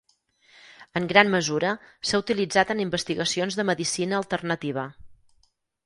En 0.99 1.05
gran 1.11 1.29
mesura, 1.33 1.75
s'ha 2.11 2.21
utilitzat 2.23 2.73
en 2.77 2.83
investigacions 2.89 3.61
de 3.61 3.69
medicina 3.71 4.23
alternativa. 4.25 4.93